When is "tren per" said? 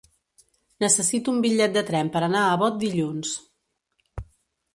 1.91-2.25